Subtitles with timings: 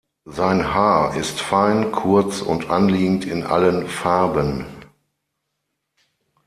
[0.25, 4.65] Sein Haar ist fein, kurz und anliegend in allen Farben.